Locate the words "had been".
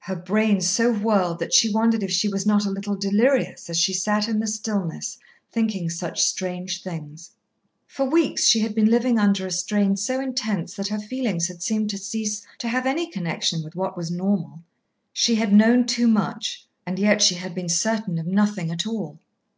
8.60-8.90, 17.36-17.70